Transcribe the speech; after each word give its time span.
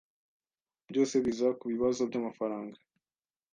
Byose 0.89 1.15
biza 1.25 1.47
kubibazo 1.59 2.01
byamafaranga. 2.09 2.77